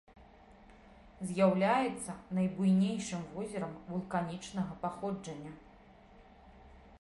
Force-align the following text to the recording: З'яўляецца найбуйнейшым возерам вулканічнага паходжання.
З'яўляецца 1.31 2.11
найбуйнейшым 2.37 3.21
возерам 3.35 3.77
вулканічнага 3.91 4.73
паходжання. 4.87 5.53